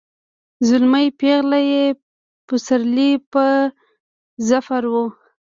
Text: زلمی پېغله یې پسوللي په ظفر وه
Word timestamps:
زلمی 0.67 1.07
پېغله 1.19 1.59
یې 1.71 1.85
پسوللي 2.47 3.11
په 3.31 3.45
ظفر 4.47 4.83
وه 4.93 5.05